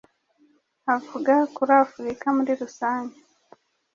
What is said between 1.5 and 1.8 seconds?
kuri